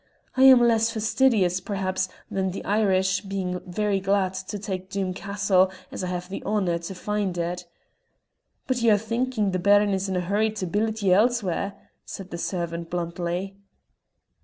I 0.35 0.45
am 0.45 0.59
less 0.61 0.89
fastidious, 0.89 1.59
perhaps, 1.61 2.09
than 2.31 2.49
the 2.49 2.65
Irish, 2.65 3.21
being 3.21 3.59
very 3.67 3.99
glad 3.99 4.33
to 4.33 4.57
take 4.57 4.89
Doom 4.89 5.13
Castle 5.13 5.69
as 5.91 6.03
I 6.03 6.07
have 6.07 6.27
the 6.27 6.41
honour 6.43 6.79
to 6.79 6.95
find 6.95 7.37
it." 7.37 7.67
"But 8.65 8.81
ye're 8.81 8.97
thinkin' 8.97 9.51
the 9.51 9.59
Baron 9.59 9.89
is 9.93 10.09
in 10.09 10.15
a 10.15 10.21
hurry 10.21 10.49
to 10.53 10.65
billet 10.65 11.03
ye 11.03 11.13
elsewhere," 11.13 11.73
said 12.03 12.31
the 12.31 12.39
servant 12.39 12.89
bluntly. 12.89 13.57